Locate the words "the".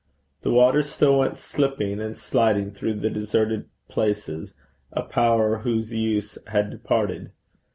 0.41-0.49, 2.95-3.09